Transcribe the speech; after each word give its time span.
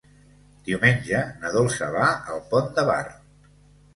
Diumenge 0.69 1.19
na 1.43 1.51
Dolça 1.57 1.89
va 1.97 2.07
al 2.37 2.41
Pont 2.53 2.71
de 2.79 2.89
Bar. 2.91 2.99